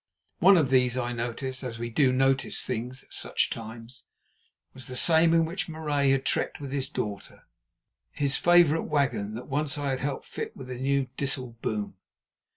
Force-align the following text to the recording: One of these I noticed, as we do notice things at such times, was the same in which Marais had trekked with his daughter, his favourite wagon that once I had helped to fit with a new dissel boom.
One 0.39 0.57
of 0.57 0.71
these 0.71 0.97
I 0.97 1.13
noticed, 1.13 1.61
as 1.63 1.77
we 1.77 1.91
do 1.91 2.11
notice 2.11 2.59
things 2.63 3.03
at 3.03 3.13
such 3.13 3.51
times, 3.51 4.05
was 4.73 4.87
the 4.87 4.95
same 4.95 5.31
in 5.31 5.45
which 5.45 5.69
Marais 5.69 6.09
had 6.09 6.25
trekked 6.25 6.59
with 6.59 6.71
his 6.71 6.89
daughter, 6.89 7.43
his 8.11 8.35
favourite 8.35 8.87
wagon 8.87 9.35
that 9.35 9.47
once 9.47 9.77
I 9.77 9.91
had 9.91 9.99
helped 9.99 10.25
to 10.25 10.31
fit 10.31 10.57
with 10.57 10.71
a 10.71 10.79
new 10.79 11.05
dissel 11.17 11.55
boom. 11.61 11.97